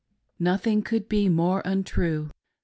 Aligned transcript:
Nothing 0.39 0.81
could 0.81 1.07
be 1.07 1.29
more 1.29 1.61
untrue. 1.63 2.31